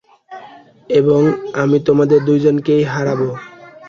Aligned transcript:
এবং 0.89 1.21
আমি 1.53 1.77
তোমাদের 1.87 2.19
দুজনকেই 2.25 2.83
হারাবো। 2.85 3.29